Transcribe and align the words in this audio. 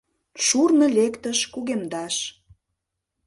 «Шурно 0.45 0.85
лектыш 0.97 1.39
кугемдаш 1.53 2.15